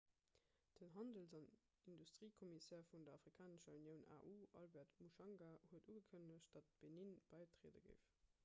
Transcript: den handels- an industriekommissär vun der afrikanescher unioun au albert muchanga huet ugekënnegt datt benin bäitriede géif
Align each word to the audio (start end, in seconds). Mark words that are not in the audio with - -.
den 0.79 0.89
handels- 0.93 1.33
an 1.39 1.47
industriekommissär 1.89 2.81
vun 2.93 3.03
der 3.09 3.13
afrikanescher 3.19 3.75
unioun 3.75 4.07
au 4.15 4.31
albert 4.63 4.95
muchanga 5.05 5.49
huet 5.69 5.91
ugekënnegt 5.97 6.49
datt 6.57 6.73
benin 6.85 7.13
bäitriede 7.35 7.85
géif 7.91 8.09